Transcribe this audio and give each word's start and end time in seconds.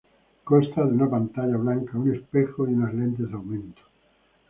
Consta 0.45 0.83
de 0.83 0.93
una 0.95 1.07
pantalla 1.07 1.57
blanca, 1.57 1.95
un 1.99 2.11
espejo 2.11 2.67
y 2.67 2.73
unas 2.73 2.91
lentes 2.95 3.27
de 3.27 3.35
aumento. 3.35 3.83